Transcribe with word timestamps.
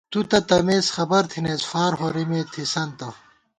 تُو 0.11 0.19
تہ 0.29 0.39
تمېس 0.47 0.87
خبر 0.95 1.21
تھنئیس 1.31 1.61
فار 1.71 1.91
ہورِمے 1.99 2.41
تھِسنتہ 2.51 3.09